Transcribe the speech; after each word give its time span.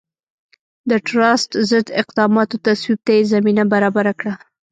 د 0.89 0.91
ټراست 1.07 1.51
ضد 1.69 1.87
اقداماتو 2.01 2.55
تصویب 2.65 2.99
ته 3.05 3.11
یې 3.17 3.29
زمینه 3.33 3.63
برابره 3.73 4.13
کړه. 4.19 4.33